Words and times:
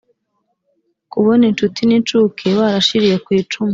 Kubon 1.11 1.41
inshuti 1.49 1.79
n'incuke 1.85 2.45
barashiriye 2.59 3.15
kw'icumu 3.25 3.69